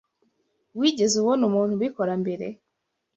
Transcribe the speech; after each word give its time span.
Wigeze 0.79 1.15
ubona 1.21 1.43
umuntu 1.49 1.71
ubikora 1.75 2.13
mbere? 2.21 2.45